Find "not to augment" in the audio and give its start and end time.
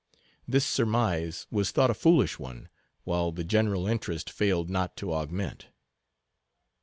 4.67-5.67